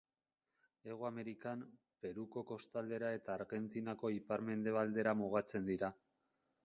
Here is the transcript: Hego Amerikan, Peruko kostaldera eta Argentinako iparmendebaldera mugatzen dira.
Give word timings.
Hego 0.87 1.05
Amerikan, 1.09 1.59
Peruko 2.05 2.43
kostaldera 2.53 3.11
eta 3.19 3.35
Argentinako 3.37 4.11
iparmendebaldera 4.17 5.15
mugatzen 5.21 5.69
dira. 5.73 5.93